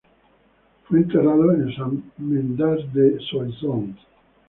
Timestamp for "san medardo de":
1.75-3.19